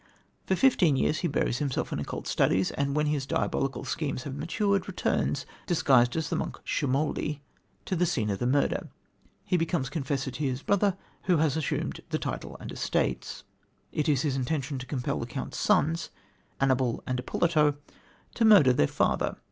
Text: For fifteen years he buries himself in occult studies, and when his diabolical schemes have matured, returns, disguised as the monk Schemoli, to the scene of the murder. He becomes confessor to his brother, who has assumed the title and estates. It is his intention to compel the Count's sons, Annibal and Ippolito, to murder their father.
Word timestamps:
For 0.47 0.55
fifteen 0.55 0.95
years 0.95 1.19
he 1.19 1.27
buries 1.27 1.59
himself 1.59 1.93
in 1.93 1.99
occult 1.99 2.25
studies, 2.25 2.71
and 2.71 2.95
when 2.95 3.05
his 3.05 3.27
diabolical 3.27 3.85
schemes 3.85 4.23
have 4.23 4.35
matured, 4.35 4.87
returns, 4.87 5.45
disguised 5.67 6.15
as 6.15 6.27
the 6.27 6.35
monk 6.35 6.57
Schemoli, 6.65 7.39
to 7.85 7.95
the 7.95 8.07
scene 8.07 8.31
of 8.31 8.39
the 8.39 8.47
murder. 8.47 8.89
He 9.45 9.57
becomes 9.57 9.91
confessor 9.91 10.31
to 10.31 10.43
his 10.43 10.63
brother, 10.63 10.97
who 11.25 11.37
has 11.37 11.55
assumed 11.55 12.01
the 12.09 12.17
title 12.17 12.57
and 12.59 12.71
estates. 12.71 13.43
It 13.91 14.09
is 14.09 14.23
his 14.23 14.35
intention 14.35 14.79
to 14.79 14.87
compel 14.87 15.19
the 15.19 15.27
Count's 15.27 15.59
sons, 15.59 16.09
Annibal 16.59 17.03
and 17.05 17.19
Ippolito, 17.19 17.75
to 18.33 18.43
murder 18.43 18.73
their 18.73 18.87
father. 18.87 19.35